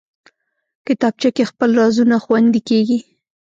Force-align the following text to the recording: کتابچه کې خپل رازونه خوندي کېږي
کتابچه 0.85 1.29
کې 1.35 1.43
خپل 1.51 1.69
رازونه 1.79 2.15
خوندي 2.23 2.61
کېږي 2.69 2.99